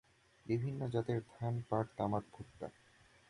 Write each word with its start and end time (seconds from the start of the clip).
বিভিন্ন 0.45 0.81
জাতের 0.87 1.19
ধান, 1.31 1.53
পাট, 1.69 1.85
তামাক, 1.97 2.23
ভুট্টা। 2.33 2.67